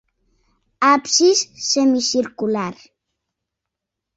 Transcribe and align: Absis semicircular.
Absis 0.87 1.43
semicircular. 1.67 2.73